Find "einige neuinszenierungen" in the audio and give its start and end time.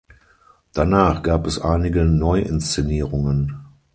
1.61-3.53